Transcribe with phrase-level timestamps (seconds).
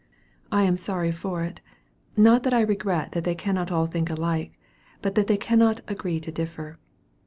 [0.51, 1.61] I am sorry for it;
[2.17, 4.57] not that I regret that they cannot all think alike,
[5.03, 6.75] but that they cannot "agree to differ."